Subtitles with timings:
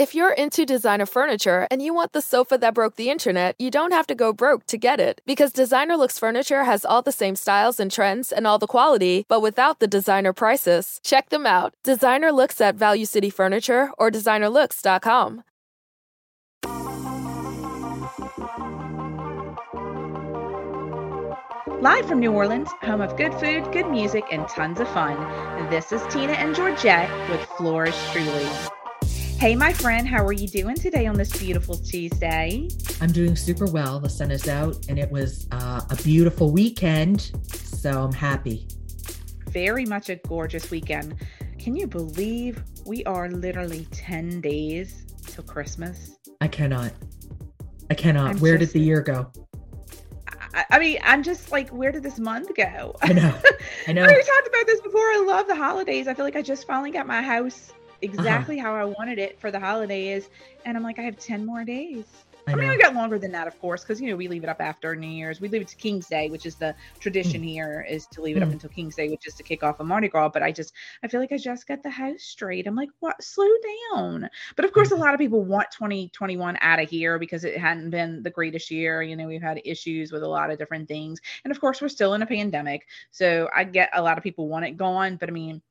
[0.00, 3.70] If you're into designer furniture and you want the sofa that broke the internet, you
[3.70, 5.20] don't have to go broke to get it.
[5.26, 9.26] Because Designer Looks Furniture has all the same styles and trends and all the quality,
[9.28, 11.02] but without the designer prices.
[11.04, 11.74] Check them out.
[11.84, 15.44] Designer Looks at Value City Furniture or designerlooks.com.
[21.82, 25.18] Live from New Orleans, home of good food, good music, and tons of fun,
[25.68, 28.48] this is Tina and Georgette with Fleurs Truly.
[29.40, 32.68] Hey, my friend, how are you doing today on this beautiful Tuesday?
[33.00, 33.98] I'm doing super well.
[33.98, 37.32] The sun is out and it was uh, a beautiful weekend.
[37.54, 38.68] So I'm happy.
[39.48, 41.14] Very much a gorgeous weekend.
[41.58, 46.18] Can you believe we are literally 10 days till Christmas?
[46.42, 46.92] I cannot.
[47.88, 48.32] I cannot.
[48.32, 49.32] I'm where just, did the year go?
[50.52, 52.94] I, I, mean, I'm just like, where did this month go?
[53.00, 53.34] I know.
[53.88, 54.02] I know.
[54.02, 55.00] we talked about this before.
[55.00, 56.08] I love the holidays.
[56.08, 57.72] I feel like I just finally got my house.
[58.02, 58.68] Exactly uh-huh.
[58.68, 60.28] how I wanted it for the holidays.
[60.64, 62.04] And I'm like, I have 10 more days.
[62.46, 64.42] I, I mean, we got longer than that, of course, because you know we leave
[64.42, 65.40] it up after New Year's.
[65.40, 67.44] We leave it to King's Day, which is the tradition mm.
[67.44, 68.46] here, is to leave it mm.
[68.46, 70.30] up until King's Day, which is to kick off a Mardi Gras.
[70.30, 72.66] But I just, I feel like I just got the house straight.
[72.66, 73.22] I'm like, what?
[73.22, 73.48] Slow
[73.94, 74.28] down.
[74.56, 77.90] But of course, a lot of people want 2021 out of here because it hadn't
[77.90, 79.02] been the greatest year.
[79.02, 81.88] You know, we've had issues with a lot of different things, and of course, we're
[81.88, 82.86] still in a pandemic.
[83.10, 85.62] So I get a lot of people want it gone, but I mean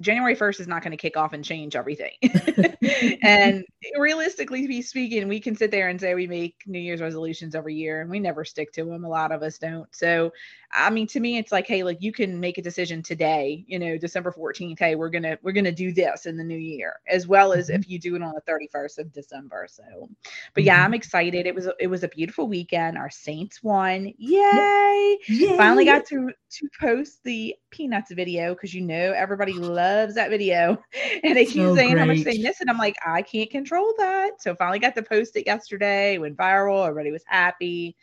[0.00, 2.12] January 1st is not going to kick off and change everything.
[3.22, 3.64] and
[3.96, 8.02] realistically speaking, we can sit there and say we make New Year's resolutions every year
[8.02, 9.04] and we never stick to them.
[9.04, 9.86] A lot of us don't.
[9.94, 10.32] So,
[10.70, 13.78] I mean, to me, it's like, hey, like you can make a decision today, you
[13.78, 14.78] know, December 14th.
[14.78, 17.54] Hey, we're going to, we're going to do this in the new year, as well
[17.54, 17.80] as mm-hmm.
[17.80, 19.66] if you do it on the 31st of December.
[19.70, 20.10] So,
[20.52, 20.94] but yeah, I'm mm-hmm.
[20.94, 21.46] excited.
[21.46, 22.98] It was, it was a beautiful weekend.
[22.98, 24.12] Our Saints won.
[24.18, 25.18] Yay.
[25.28, 25.56] Yay.
[25.56, 30.82] Finally got to, to post the Peanuts video because you know everybody loves that video,
[31.24, 32.00] and they keep so saying great.
[32.00, 32.68] how much they miss it.
[32.68, 34.40] I'm like, I can't control that.
[34.40, 36.18] So finally got to post it yesterday.
[36.18, 36.86] Went viral.
[36.86, 37.96] Everybody was happy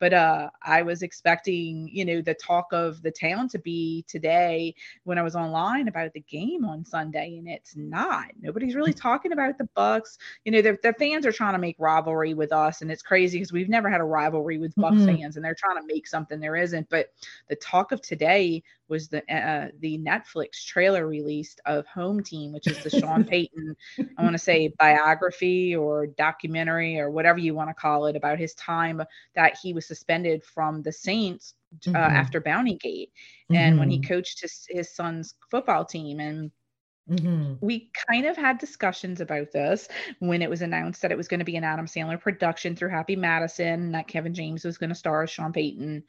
[0.00, 4.74] but uh, I was expecting, you know, the talk of the town to be today
[5.04, 8.26] when I was online about the game on Sunday, and it's not.
[8.40, 9.00] Nobody's really mm.
[9.00, 10.18] talking about the Bucs.
[10.44, 13.38] You know, their, their fans are trying to make rivalry with us, and it's crazy
[13.38, 15.16] because we've never had a rivalry with Bucs mm-hmm.
[15.16, 16.88] fans, and they're trying to make something there isn't.
[16.88, 17.12] But
[17.48, 22.66] the talk of today was the uh, the Netflix trailer released of Home Team, which
[22.66, 23.76] is the Sean Payton,
[24.16, 28.38] I want to say biography or documentary or whatever you want to call it about
[28.38, 29.02] his time
[29.34, 31.54] that he was suspended from the Saints
[31.86, 31.96] uh, mm-hmm.
[31.96, 33.10] after Bountygate,
[33.50, 33.78] and mm-hmm.
[33.78, 34.08] when he mm-hmm.
[34.08, 36.50] coached his his son's football team and.
[37.10, 37.54] Mm-hmm.
[37.64, 39.88] We kind of had discussions about this
[40.18, 42.90] when it was announced that it was going to be an Adam Sandler production through
[42.90, 46.04] Happy Madison, that Kevin James was going to star as Sean Payton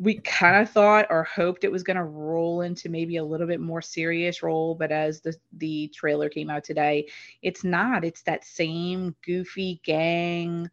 [0.00, 3.46] we kind of thought or hoped it was going to roll into maybe a little
[3.46, 7.06] bit more serious role but as the the trailer came out today
[7.42, 10.68] it's not it's that same goofy gang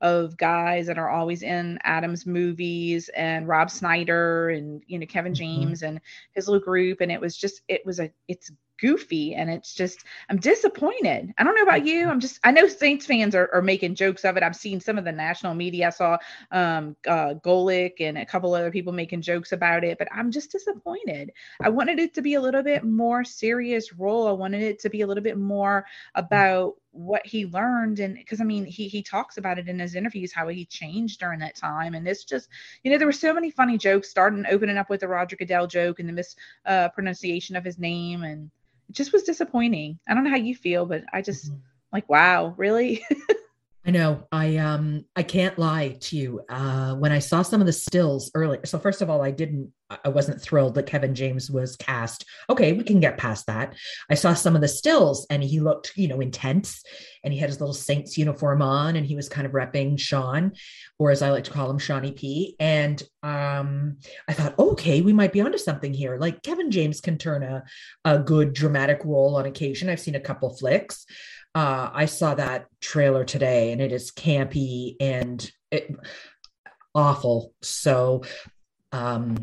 [0.00, 5.32] of guys that are always in Adam's movies and Rob Schneider and you know Kevin
[5.32, 5.60] mm-hmm.
[5.60, 5.90] James mm-hmm.
[5.90, 6.00] and
[6.32, 8.50] his little group and it was just it was a it's
[8.82, 11.32] goofy and it's just i'm disappointed.
[11.38, 12.08] I don't know about you.
[12.08, 14.42] I'm just i know saints fans are, are making jokes of it.
[14.42, 15.86] I've seen some of the national media.
[15.86, 16.18] I saw
[16.50, 20.50] um uh Golic and a couple other people making jokes about it but i'm just
[20.50, 21.30] disappointed.
[21.62, 24.26] I wanted it to be a little bit more serious role.
[24.26, 28.40] I wanted it to be a little bit more about what he learned and because
[28.40, 31.56] i mean he he talks about it in his interviews how he changed during that
[31.56, 32.50] time and it's just
[32.82, 35.66] you know there were so many funny jokes starting opening up with the roger goodell
[35.66, 36.12] joke and the
[36.66, 38.50] mispronunciation uh, of his name and
[38.92, 39.98] just was disappointing.
[40.08, 41.60] I don't know how you feel, but I just mm-hmm.
[41.92, 43.04] like, wow, really?
[43.84, 44.28] I know.
[44.30, 46.40] I um I can't lie to you.
[46.48, 48.64] Uh when I saw some of the stills earlier.
[48.64, 49.72] So first of all, I didn't
[50.04, 52.24] I wasn't thrilled that Kevin James was cast.
[52.48, 53.74] Okay, we can get past that.
[54.08, 56.82] I saw some of the stills and he looked, you know, intense
[57.24, 60.52] and he had his little Saints uniform on and he was kind of repping Sean,
[60.98, 62.56] or as I like to call him, Shawnee P.
[62.58, 63.98] And um,
[64.28, 66.16] I thought, okay, we might be onto something here.
[66.18, 67.64] Like Kevin James can turn a,
[68.04, 69.88] a good dramatic role on occasion.
[69.88, 71.04] I've seen a couple flicks.
[71.54, 75.94] Uh, I saw that trailer today and it is campy and it,
[76.94, 77.52] awful.
[77.62, 78.22] So
[78.92, 79.36] um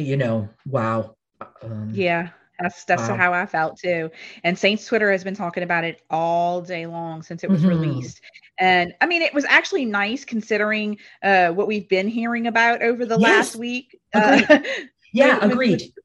[0.00, 1.16] you know, wow.
[1.62, 3.16] Um, yeah, that's that's wow.
[3.16, 4.10] how I felt too.
[4.44, 7.68] And Saints Twitter has been talking about it all day long since it was mm-hmm.
[7.68, 8.20] released.
[8.58, 13.06] And I mean, it was actually nice considering uh, what we've been hearing about over
[13.06, 13.28] the yes.
[13.28, 13.98] last week.
[14.14, 14.60] Uh,
[15.12, 15.80] yeah, with, agreed.
[15.80, 15.99] With,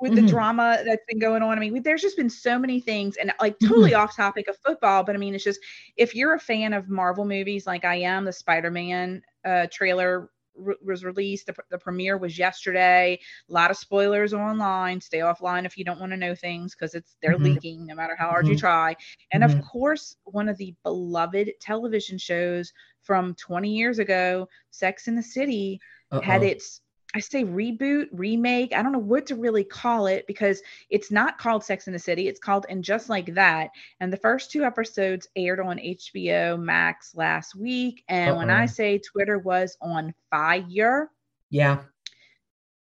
[0.00, 0.26] with mm-hmm.
[0.26, 1.56] the drama that's been going on.
[1.56, 4.00] I mean, there's just been so many things and like totally mm-hmm.
[4.02, 5.60] off topic of football, but I mean, it's just
[5.96, 10.76] if you're a fan of Marvel movies like I am, the Spider-Man uh, trailer re-
[10.84, 11.46] was released.
[11.46, 13.18] The, the premiere was yesterday.
[13.48, 15.00] A lot of spoilers online.
[15.00, 17.44] Stay offline if you don't want to know things because it's they're mm-hmm.
[17.44, 18.52] leaking no matter how hard mm-hmm.
[18.52, 18.96] you try.
[19.32, 19.58] And mm-hmm.
[19.58, 22.72] of course, one of the beloved television shows
[23.02, 26.20] from 20 years ago, Sex in the City, Uh-oh.
[26.20, 26.80] had its
[27.16, 28.74] I say reboot, remake.
[28.74, 30.60] I don't know what to really call it because
[30.90, 32.28] it's not called Sex in the City.
[32.28, 33.70] It's called And Just Like That.
[34.00, 38.04] And the first two episodes aired on HBO Max last week.
[38.06, 38.36] And Uh-oh.
[38.36, 41.10] when I say Twitter was on fire,
[41.48, 41.78] yeah,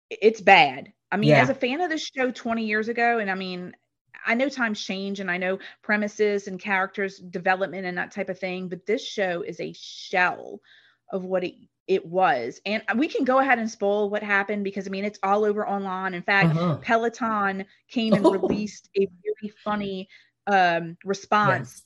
[0.09, 0.91] it's bad.
[1.09, 1.41] I mean, yeah.
[1.41, 3.73] as a fan of the show 20 years ago, and I mean,
[4.25, 8.37] I know times change and I know premises and characters development and that type of
[8.37, 10.59] thing, but this show is a shell
[11.09, 11.55] of what it
[11.89, 12.61] it was.
[12.67, 15.67] And we can go ahead and spoil what happened because I mean it's all over
[15.67, 16.13] online.
[16.13, 16.77] In fact, uh-huh.
[16.77, 18.31] Peloton came and oh.
[18.37, 20.07] released a really funny
[20.45, 21.85] um, response yes.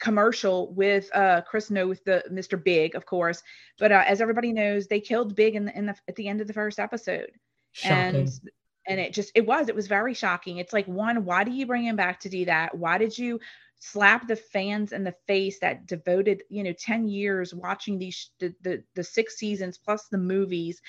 [0.00, 2.62] commercial with uh, Chris Noth, the Mr.
[2.62, 3.42] Big, of course.
[3.78, 6.40] But uh, as everybody knows, they killed Big in the, in the at the end
[6.40, 7.32] of the first episode.
[7.72, 8.16] Shocking.
[8.16, 8.30] And
[8.86, 10.58] and it just it was it was very shocking.
[10.58, 12.78] It's like one, why do you bring him back to do that?
[12.78, 13.40] Why did you
[13.80, 18.54] slap the fans in the face that devoted you know 10 years watching these the,
[18.60, 20.80] the, the six seasons plus the movies.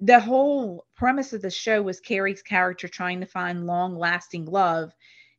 [0.00, 4.92] The whole premise of the show was carrie's character trying to find long lasting love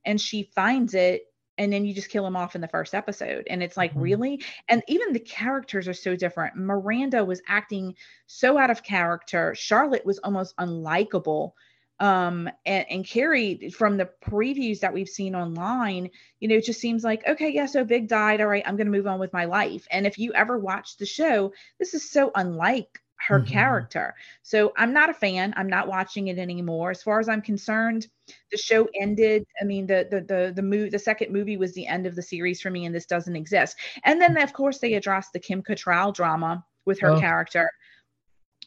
[0.06, 1.24] and she finds it
[1.58, 4.02] and then you just kill him off in the first episode and it's like mm-hmm.
[4.02, 4.44] really?
[4.68, 6.56] And even the characters are so different.
[6.56, 7.96] Miranda was acting
[8.28, 9.56] so out of character.
[9.58, 11.54] Charlotte was almost unlikable
[12.00, 16.10] um and, and carrie from the previews that we've seen online
[16.40, 18.90] you know it just seems like okay yeah so big died all right i'm gonna
[18.90, 19.88] move on with my life.
[19.92, 23.52] And if you ever watch the show this is so unlike her mm-hmm.
[23.52, 24.16] character.
[24.44, 26.92] So i'm not a fan i'm not watching it anymore.
[26.92, 28.08] As far as i'm concerned
[28.52, 31.88] the show ended i mean the the the the movie the second movie was the
[31.88, 33.76] end of the series for me and this doesn't exist.
[34.04, 37.20] And then of course they addressed the kim Cattrall drama with her oh.
[37.20, 37.72] character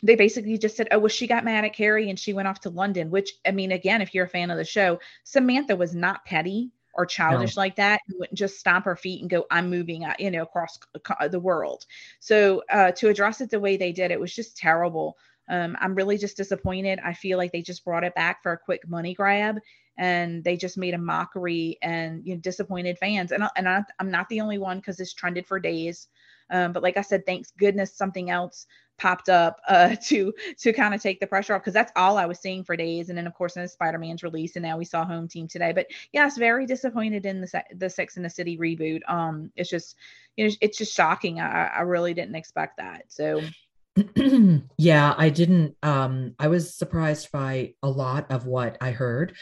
[0.03, 2.61] they basically just said, oh, well, she got mad at Carrie and she went off
[2.61, 5.95] to London, which, I mean, again, if you're a fan of the show, Samantha was
[5.95, 7.63] not petty or childish no.
[7.63, 10.43] like that and wouldn't just stomp her feet and go, I'm moving, uh, you know,
[10.43, 10.79] across
[11.31, 11.87] the world.
[12.21, 15.17] So uh, to address it the way they did, it was just terrible.
[15.49, 16.99] Um, I'm really just disappointed.
[17.05, 19.59] I feel like they just brought it back for a quick money grab
[19.99, 23.83] and they just made a mockery and you know disappointed fans and, I, and I,
[24.01, 26.09] am not the only one because it's trended for days
[26.51, 28.67] um, but like i said thanks goodness something else
[29.03, 32.27] popped up uh, to to kind of take the pressure off because that's all I
[32.27, 33.09] was seeing for days.
[33.09, 35.73] And then of course, then Spider Man's release, and now we saw Home Team today.
[35.73, 39.01] But yes, very disappointed in the the Sex in the City reboot.
[39.09, 39.97] Um, it's just
[40.37, 41.41] you know it's just shocking.
[41.41, 43.05] I I really didn't expect that.
[43.09, 43.43] So.
[44.79, 45.77] yeah, I didn't.
[45.83, 49.35] Um, I was surprised by a lot of what I heard.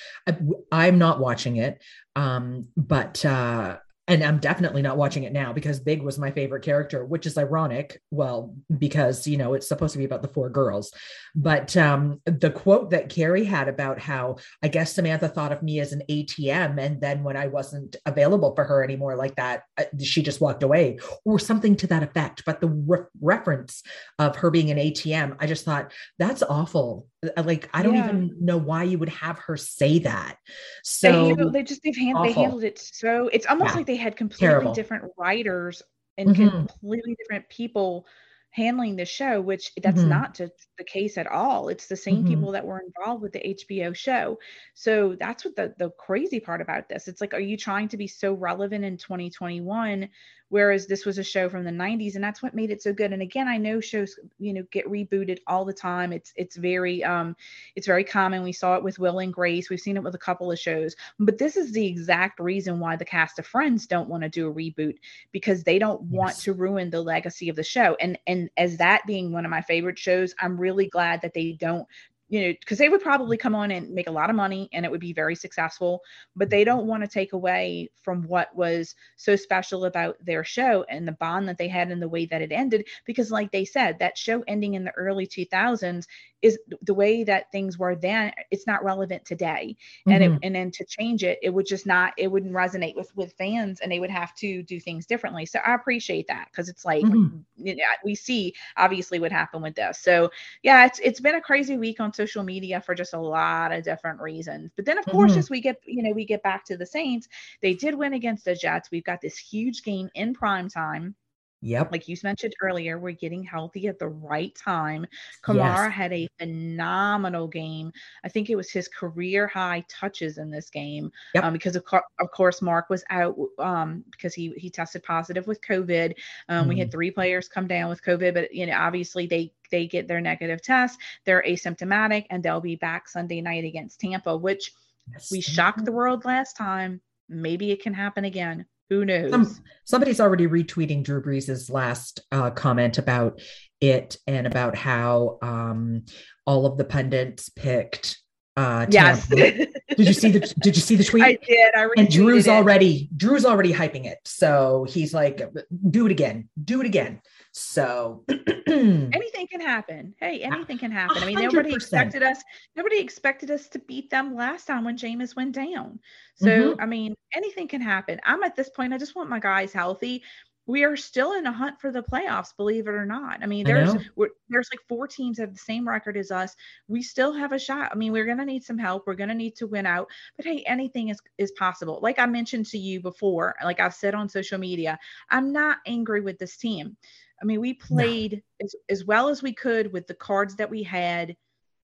[0.73, 1.81] I, am not watching it,
[2.17, 3.77] um, but uh,
[4.11, 7.39] and I'm definitely not watching it now because Big was my favorite character, which is
[7.39, 8.03] ironic.
[8.11, 10.93] Well, because you know it's supposed to be about the four girls,
[11.37, 15.79] but um, the quote that Carrie had about how I guess Samantha thought of me
[15.79, 19.85] as an ATM, and then when I wasn't available for her anymore, like that, uh,
[20.03, 22.43] she just walked away, or something to that effect.
[22.45, 23.85] But the re- reference
[24.19, 27.07] of her being an ATM, I just thought that's awful.
[27.25, 28.09] Uh, like I don't yeah.
[28.09, 30.37] even know why you would have her say that.
[30.83, 33.77] So they, handled, they just they've hand, they handled it so it's almost yeah.
[33.77, 34.75] like they had completely Terrible.
[34.75, 35.83] different writers
[36.17, 36.49] and mm-hmm.
[36.49, 38.07] completely different people
[38.53, 40.09] handling the show, which that's mm-hmm.
[40.09, 41.69] not to, the case at all.
[41.69, 42.29] It's the same mm-hmm.
[42.29, 44.39] people that were involved with the HBO show.
[44.75, 47.07] So that's what the the crazy part about this.
[47.07, 50.09] It's like, are you trying to be so relevant in 2021
[50.51, 53.13] whereas this was a show from the 90s and that's what made it so good.
[53.13, 56.13] And again i know shows you know get rebooted all the time.
[56.13, 57.35] It's it's very um
[57.75, 58.43] it's very common.
[58.43, 59.71] We saw it with will and grace.
[59.71, 60.95] We've seen it with a couple of shows.
[61.19, 64.49] But this is the exact reason why the cast of friends don't want to do
[64.49, 64.97] a reboot
[65.33, 66.11] because they don't yes.
[66.13, 67.97] want to ruin the legacy of the show.
[68.01, 71.53] And and as that being one of my favorite shows i'm really glad that they
[71.53, 71.87] don't
[72.31, 74.85] you know, because they would probably come on and make a lot of money and
[74.85, 76.01] it would be very successful,
[76.37, 80.85] but they don't want to take away from what was so special about their show
[80.89, 82.87] and the bond that they had and the way that it ended.
[83.05, 86.07] Because, like they said, that show ending in the early 2000s
[86.43, 90.35] is the way that things were then it's not relevant today and mm-hmm.
[90.35, 93.33] it, and then to change it it would just not it wouldn't resonate with with
[93.35, 96.85] fans and they would have to do things differently so i appreciate that because it's
[96.85, 97.39] like mm-hmm.
[97.57, 100.31] you know, we see obviously what happened with this so
[100.63, 103.85] yeah it's it's been a crazy week on social media for just a lot of
[103.85, 105.17] different reasons but then of mm-hmm.
[105.17, 107.29] course as we get you know we get back to the saints
[107.61, 111.15] they did win against the jets we've got this huge game in prime time
[111.63, 111.93] Yep.
[111.93, 115.07] Like you mentioned earlier, we're getting healthy at the right time.
[115.43, 115.93] Kamara yes.
[115.93, 117.93] had a phenomenal game.
[118.25, 121.45] I think it was his career high touches in this game yep.
[121.45, 125.47] um, because of, co- of course Mark was out um, because he he tested positive
[125.47, 126.15] with COVID.
[126.49, 126.69] Um, mm-hmm.
[126.69, 126.93] We had mm-hmm.
[126.93, 130.63] three players come down with COVID, but you know obviously they they get their negative
[130.63, 134.73] test, they're asymptomatic, and they'll be back Sunday night against Tampa, which
[135.13, 135.31] yes.
[135.31, 137.01] we shocked the world last time.
[137.29, 138.67] Maybe it can happen again.
[138.91, 139.31] Who knows?
[139.31, 143.41] Some, somebody's already retweeting Drew Brees' last uh, comment about
[143.81, 146.05] it and about how um,
[146.45, 148.19] all of the pundits picked.
[148.57, 149.29] Uh, yes.
[149.29, 151.23] did you see the Did you see the tweet?
[151.23, 151.75] I did.
[151.75, 152.51] I read and Drew's it.
[152.51, 154.19] already Drew's already hyping it.
[154.25, 155.41] So he's like,
[155.89, 156.49] "Do it again.
[156.63, 157.21] Do it again."
[157.53, 158.25] So
[158.69, 160.15] anything can happen.
[160.21, 161.23] Hey, anything can happen.
[161.23, 161.43] I mean, 100%.
[161.43, 162.43] nobody expected us.
[162.77, 165.99] Nobody expected us to beat them last time when Jameis went down.
[166.37, 166.81] So mm-hmm.
[166.81, 168.21] I mean, anything can happen.
[168.25, 168.93] I'm at this point.
[168.93, 170.23] I just want my guys healthy.
[170.67, 173.43] We are still in a hunt for the playoffs, believe it or not.
[173.43, 176.55] I mean, there's I there's like four teams that have the same record as us.
[176.87, 177.91] We still have a shot.
[177.93, 179.07] I mean, we're gonna need some help.
[179.07, 180.09] We're gonna need to win out.
[180.37, 181.99] But hey, anything is is possible.
[182.03, 184.99] Like I mentioned to you before, like I've said on social media,
[185.31, 186.97] I'm not angry with this team.
[187.43, 188.65] I mean, we played no.
[188.65, 191.37] as, as well as we could with the cards that we had,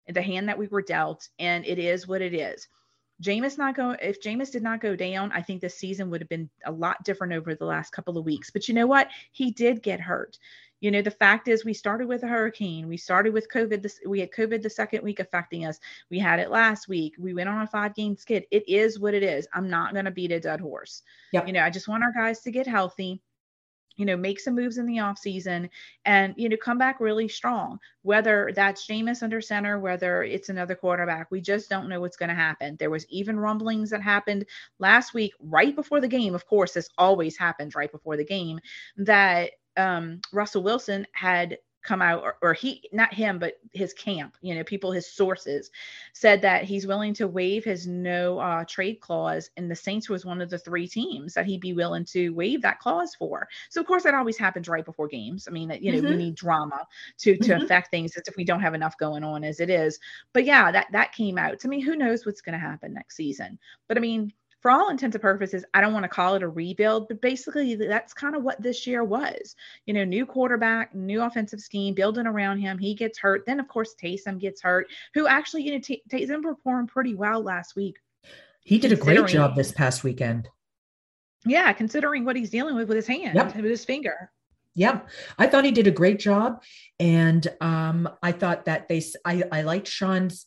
[0.07, 2.69] the hand that we were dealt, and it is what it is.
[3.23, 6.29] Jameis not go if Jameis did not go down, I think this season would have
[6.29, 8.51] been a lot different over the last couple of weeks.
[8.51, 9.09] But you know what?
[9.33, 10.39] He did get hurt.
[10.81, 12.87] You know, the fact is we started with a hurricane.
[12.87, 13.83] We started with COVID.
[13.83, 15.81] This we had COVID the second week affecting us.
[16.11, 17.15] We had it last week.
[17.19, 18.45] We went on a five game skid.
[18.51, 19.49] It is what it is.
[19.55, 21.03] I'm not gonna beat a dead horse.
[21.33, 21.47] Yep.
[21.47, 23.23] You know, I just want our guys to get healthy
[23.97, 25.69] you know, make some moves in the offseason
[26.05, 27.79] and, you know, come back really strong.
[28.03, 32.29] Whether that's Jameis under center, whether it's another quarterback, we just don't know what's going
[32.29, 32.77] to happen.
[32.79, 34.47] There was even rumblings that happened
[34.79, 36.35] last week, right before the game.
[36.35, 38.61] Of course, this always happens right before the game,
[38.97, 44.37] that um, Russell Wilson had come out or, or, he not him but his camp
[44.41, 45.71] you know people his sources
[46.13, 50.25] said that he's willing to waive his no uh, trade clause and the saints was
[50.25, 53.49] one of the three teams that he'd be willing to waive that clause for.
[53.71, 55.47] So of course that always happens right before games.
[55.49, 56.11] I mean you know mm-hmm.
[56.11, 56.87] we need drama
[57.19, 57.63] to to mm-hmm.
[57.63, 60.01] affect things as if we don't have enough going on as it is.
[60.33, 61.61] But yeah that that came out.
[61.61, 63.59] To me who knows what's going to happen next season.
[63.87, 64.33] But i mean
[64.67, 67.77] for all intents and purposes, I don't want to call it a rebuild, but basically
[67.77, 69.55] that's kind of what this year was.
[69.87, 72.77] You know, new quarterback, new offensive scheme, building around him.
[72.77, 73.47] He gets hurt.
[73.47, 77.41] Then, of course, Taysom gets hurt, who actually, you know, T- Taysom performed pretty well
[77.41, 77.95] last week.
[78.65, 80.49] He did a great job this past weekend.
[81.45, 83.55] Yeah, considering what he's dealing with with his hand, yep.
[83.55, 84.33] with his finger.
[84.75, 85.03] Yeah,
[85.39, 86.65] I thought he did a great job,
[86.99, 89.01] and um, I thought that they.
[89.25, 90.47] I I liked Sean's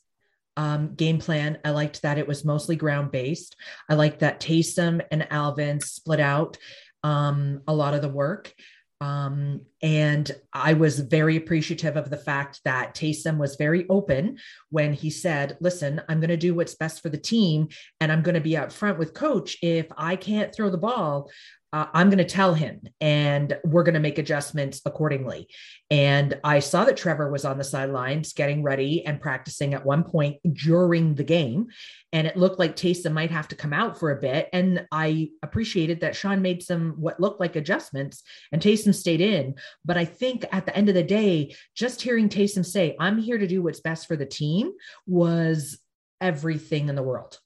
[0.59, 1.57] um, game plan.
[1.63, 3.55] I liked that it was mostly ground based.
[3.87, 6.57] I liked that Taysom and Alvin split out
[7.01, 8.53] um, a lot of the work.
[8.99, 14.37] Um, and I was very appreciative of the fact that Taysom was very open
[14.69, 17.69] when he said, Listen, I'm going to do what's best for the team
[18.01, 19.57] and I'm going to be out front with coach.
[19.61, 21.31] If I can't throw the ball,
[21.71, 25.47] uh, I'm going to tell him and we're going to make adjustments accordingly.
[25.91, 30.03] And I saw that Trevor was on the sidelines getting ready and practicing at one
[30.03, 31.67] point during the game.
[32.11, 34.49] And it looked like Taysom might have to come out for a bit.
[34.51, 39.55] And I appreciated that Sean made some what looked like adjustments and Taysom stayed in.
[39.85, 43.37] But I think at the end of the day, just hearing Taysom say, I'm here
[43.37, 44.71] to do what's best for the team
[45.05, 45.79] was
[46.19, 47.39] everything in the world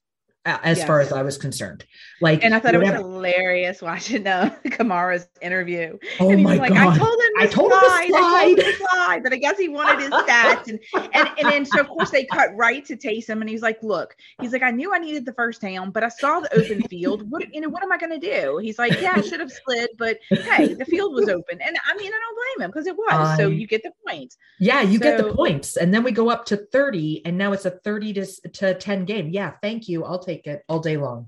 [0.45, 0.87] as yes.
[0.87, 1.85] far as I was concerned.
[2.19, 2.97] Like, and I thought whatever.
[2.97, 5.97] it was hilarious watching uh, Kamara's interview.
[6.19, 6.95] Oh and he my was like, god!
[6.95, 8.03] I told him I told slide.
[8.03, 8.23] Him to slide.
[8.25, 10.79] I told him to slide, but I guess he wanted his stats, and
[11.13, 14.15] and and then so of course they cut right to Taysom, and he's like, "Look,
[14.41, 17.29] he's like, I knew I needed the first down, but I saw the open field.
[17.29, 17.69] What you know?
[17.69, 20.73] What am I going to do?" He's like, "Yeah, I should have slid, but hey,
[20.73, 23.29] the field was open, and I mean, I don't blame him because it was.
[23.29, 24.35] Um, so you get the point.
[24.59, 27.53] Yeah, you so, get the points, and then we go up to thirty, and now
[27.53, 29.29] it's a thirty to to ten game.
[29.29, 30.03] Yeah, thank you.
[30.03, 31.27] I'll take it all day long.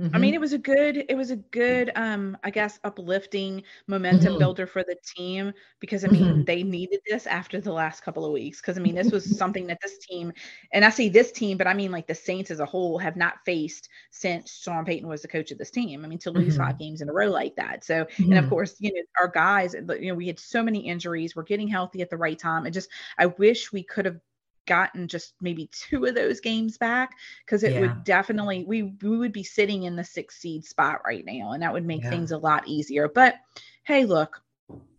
[0.00, 0.16] Mm-hmm.
[0.16, 4.30] I mean, it was a good, it was a good, um, I guess, uplifting momentum
[4.30, 4.38] mm-hmm.
[4.38, 6.44] builder for the team because I mean, mm-hmm.
[6.44, 8.60] they needed this after the last couple of weeks.
[8.60, 10.32] Because I mean, this was something that this team,
[10.72, 13.16] and I say this team, but I mean like the Saints as a whole have
[13.16, 16.06] not faced since Sean Payton was the coach of this team.
[16.06, 16.78] I mean, to lose five mm-hmm.
[16.78, 17.84] games in a row like that.
[17.84, 18.48] So, and of mm-hmm.
[18.48, 21.36] course, you know, our guys, you know, we had so many injuries.
[21.36, 22.64] We're getting healthy at the right time.
[22.64, 24.18] And just, I wish we could have
[24.66, 27.80] gotten just maybe two of those games back because it yeah.
[27.80, 31.62] would definitely we we would be sitting in the six seed spot right now and
[31.62, 32.10] that would make yeah.
[32.10, 33.36] things a lot easier but
[33.84, 34.40] hey look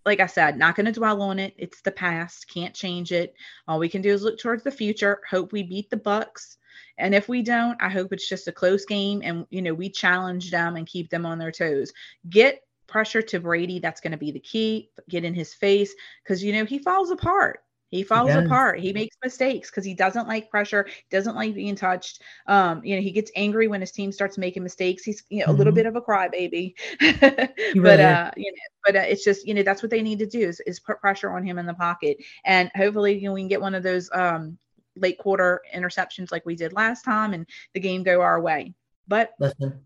[0.06, 3.34] like i said not going to dwell on it it's the past can't change it
[3.68, 6.58] all we can do is look towards the future hope we beat the bucs
[6.98, 9.90] and if we don't i hope it's just a close game and you know we
[9.90, 11.94] challenge them and keep them on their toes
[12.30, 14.92] get pressure to Brady, that's going to be the key.
[15.10, 15.94] Get in his face
[16.24, 17.64] because, you know, he falls apart.
[17.94, 18.80] He falls apart.
[18.80, 22.24] He makes mistakes because he doesn't like pressure, doesn't like being touched.
[22.48, 25.04] Um, you know, he gets angry when his team starts making mistakes.
[25.04, 25.52] He's you know, mm-hmm.
[25.52, 25.76] a little mm-hmm.
[25.76, 26.74] bit of a crybaby,
[27.84, 30.26] but uh, you know, but uh, it's just you know that's what they need to
[30.26, 33.42] do is, is put pressure on him in the pocket, and hopefully you know we
[33.42, 34.58] can get one of those um
[34.96, 37.46] late quarter interceptions like we did last time, and
[37.76, 38.74] the game go our way.
[39.08, 39.82] But Listen,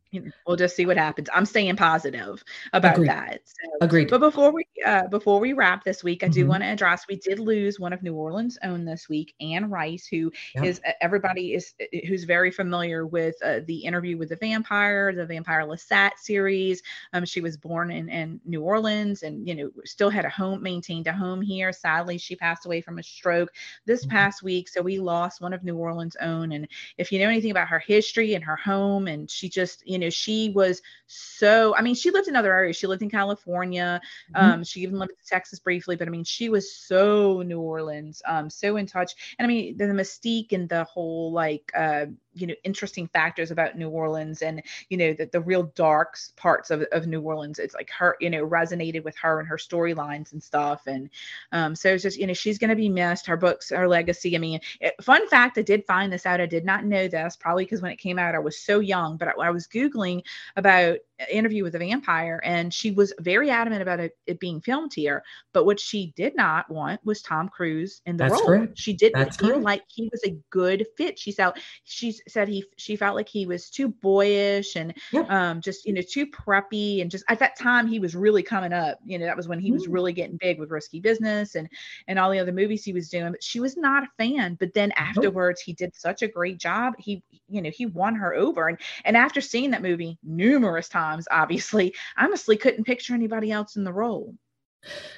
[0.46, 1.28] we'll just see what happens.
[1.34, 2.44] I'm staying positive
[2.74, 3.10] about Agreed.
[3.10, 3.42] that.
[3.46, 4.10] So, Agreed.
[4.10, 6.34] But before we uh, before we wrap this week, I mm-hmm.
[6.34, 9.70] do want to address we did lose one of New Orleans' own this week, Anne
[9.70, 10.66] Rice, who yep.
[10.66, 15.14] is uh, everybody is uh, who's very familiar with uh, the interview with the vampire,
[15.14, 16.84] the Vampire Lestat series.
[17.14, 20.62] Um, she was born in, in New Orleans, and you know still had a home,
[20.62, 21.74] maintained a home here.
[21.74, 23.52] Sadly, she passed away from a stroke
[23.86, 24.12] this mm-hmm.
[24.12, 26.52] past week, so we lost one of New Orleans' own.
[26.52, 29.98] And if you know anything about her history and her home, and she just you
[30.00, 32.76] know she she was so i mean she lived in other areas.
[32.76, 34.02] She lived in california.
[34.36, 34.52] Mm-hmm.
[34.52, 38.22] um, she even lived in texas briefly but i mean she was so new orleans
[38.26, 39.36] um, so in touch.
[39.38, 43.51] And i mean the, the mystique and the whole like uh, you know interesting factors
[43.51, 47.60] about New Orleans and you know the, the real dark parts of, of New Orleans.
[47.60, 50.84] It's like her, you know, resonated with her and her storylines and stuff.
[50.88, 51.10] And
[51.51, 53.25] um, so it's just you know she's going to be missed.
[53.27, 54.36] Her books, her legacy.
[54.36, 56.41] I mean, it, fun fact, I did find this out.
[56.41, 59.17] I did not know this probably because when it came out I was so young.
[59.17, 60.24] But I, I was googling
[60.56, 60.98] about
[61.32, 65.24] interview with a vampire and she was very adamant about it, it, being filmed here
[65.54, 68.68] but what she did not want was tom cruise in the That's role.
[68.76, 71.18] she didn't That's feel like he was a good fit.
[71.18, 74.94] She felt she said he she felt like he was too boyish and
[75.30, 78.74] um just you know too preppy and just at that time he was really coming
[78.74, 79.00] up.
[79.04, 79.74] You know that was when he mm.
[79.74, 81.70] was really getting big with risky business and
[82.08, 84.56] and all the other movies he was doing but she was not a fan.
[84.60, 86.94] But then afterwards he did such a great job.
[86.98, 88.68] He you know he won her over.
[88.68, 93.84] And and after seeing that movie numerous times obviously, honestly couldn't picture anybody else in
[93.84, 94.36] the role.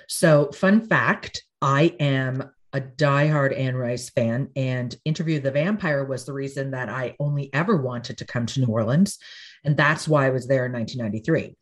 [0.07, 6.25] So, fun fact I am a diehard Anne Rice fan, and Interview the Vampire was
[6.25, 9.17] the reason that I only ever wanted to come to New Orleans.
[9.63, 11.55] And that's why I was there in 1993.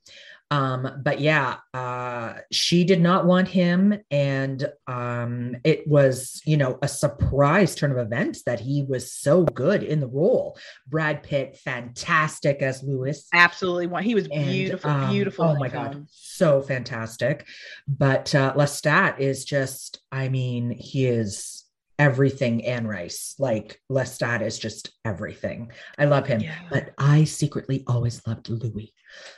[0.49, 3.99] Um, but yeah, uh, she did not want him.
[4.09, 9.43] And um, it was, you know, a surprise turn of events that he was so
[9.43, 10.57] good in the role.
[10.87, 13.27] Brad Pitt, fantastic as Louis.
[13.33, 14.03] Absolutely.
[14.03, 15.45] He was beautiful, and, um, beautiful.
[15.45, 16.07] Oh my God.
[16.11, 17.45] So fantastic.
[17.87, 21.65] But uh, Lestat is just, I mean, he is
[21.99, 23.35] everything Anne Rice.
[23.39, 25.71] Like Lestat is just everything.
[25.97, 26.41] I love him.
[26.41, 26.55] Yeah.
[26.69, 28.93] But I secretly always loved Louis.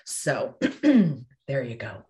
[0.05, 0.55] So
[1.47, 2.03] there you go.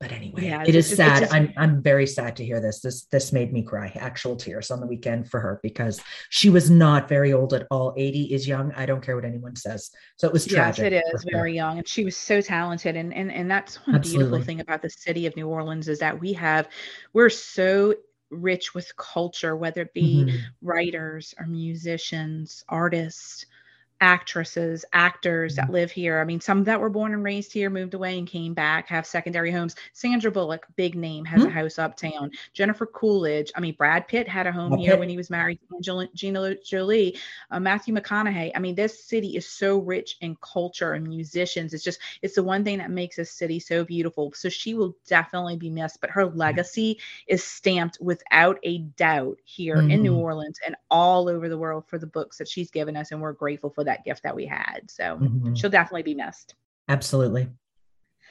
[0.00, 1.20] But anyway, yeah, it is just, sad.
[1.20, 2.80] Just, I'm I'm very sad to hear this.
[2.80, 6.68] This this made me cry, actual tears on the weekend for her because she was
[6.68, 7.94] not very old at all.
[7.96, 8.72] 80 is young.
[8.72, 9.90] I don't care what anyone says.
[10.18, 10.92] So it was tragic.
[10.92, 11.78] Yes, it is very young.
[11.78, 12.96] And she was so talented.
[12.96, 14.24] And and and that's one Absolutely.
[14.24, 16.68] beautiful thing about the city of New Orleans is that we have
[17.14, 17.94] we're so
[18.34, 20.36] rich with culture, whether it be mm-hmm.
[20.62, 23.46] writers or musicians, artists,
[24.00, 25.72] actresses, actors that mm-hmm.
[25.74, 26.20] live here.
[26.20, 29.06] I mean, some that were born and raised here, moved away and came back, have
[29.06, 29.76] secondary homes.
[29.92, 31.48] Sandra Bullock, big name, has mm-hmm.
[31.48, 32.30] a house uptown.
[32.52, 35.76] Jennifer Coolidge, I mean, Brad Pitt had a home here when he was married to
[35.76, 37.16] Angelina Jolie.
[37.50, 38.52] Uh, Matthew McConaughey.
[38.54, 41.72] I mean, this city is so rich in culture and musicians.
[41.72, 44.32] It's just, it's the one thing that makes this city so beautiful.
[44.34, 49.76] So she will definitely be missed, but her legacy is stamped without a doubt here
[49.76, 49.90] mm-hmm.
[49.90, 50.20] in New mm-hmm.
[50.20, 53.12] Orleans and all over the world for the books that she's given us.
[53.12, 54.80] And we're grateful for that gift that we had.
[54.88, 55.54] So mm-hmm.
[55.54, 56.54] she'll definitely be missed.
[56.88, 57.48] Absolutely.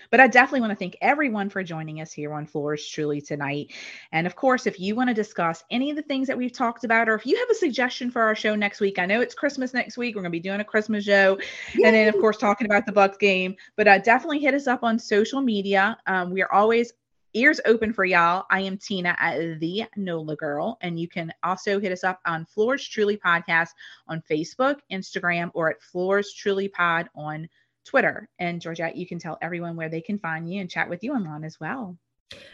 [0.09, 3.71] But I definitely want to thank everyone for joining us here on Fleurs Truly tonight.
[4.11, 6.83] And of course, if you want to discuss any of the things that we've talked
[6.83, 9.33] about, or if you have a suggestion for our show next week, I know it's
[9.33, 10.15] Christmas next week.
[10.15, 11.37] We're going to be doing a Christmas show.
[11.73, 11.85] Yay.
[11.85, 13.55] And then, of course, talking about the Bucs game.
[13.75, 15.97] But uh, definitely hit us up on social media.
[16.05, 16.93] Um, we are always
[17.33, 18.45] ears open for y'all.
[18.49, 22.45] I am Tina at the NOLA Girl, and you can also hit us up on
[22.45, 23.69] Fleurs Truly Podcast
[24.07, 27.49] on Facebook, Instagram, or at Fleurs Truly Pod on
[27.85, 28.29] Twitter.
[28.39, 31.13] And Georgette, you can tell everyone where they can find you and chat with you
[31.13, 31.97] online as well.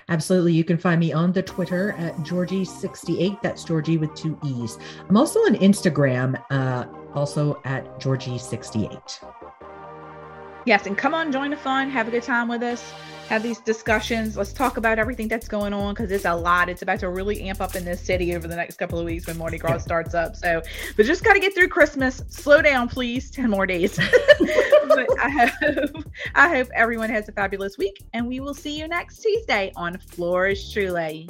[0.09, 0.53] Absolutely.
[0.53, 3.41] You can find me on the Twitter at Georgee68.
[3.41, 4.77] That's Georgee with two E's.
[5.07, 9.58] I'm also on Instagram, uh, also at Georgee68.
[10.69, 12.93] Yes, and come on, join the fun, have a good time with us
[13.29, 14.35] have these discussions.
[14.35, 16.67] Let's talk about everything that's going on because it's a lot.
[16.67, 19.27] It's about to really amp up in this city over the next couple of weeks
[19.27, 20.35] when Mardi Gras starts up.
[20.35, 20.63] So,
[20.97, 22.23] but just got to get through Christmas.
[22.29, 23.29] Slow down, please.
[23.29, 23.97] 10 more days.
[24.87, 28.87] but I hope, I hope everyone has a fabulous week and we will see you
[28.87, 31.29] next Tuesday on Fleurs Truly.